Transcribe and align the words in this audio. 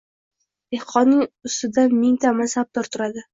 dehqonning 0.75 1.21
ustida 1.49 1.85
mingta 1.99 2.33
mansabdor 2.41 2.91
turadi. 2.97 3.27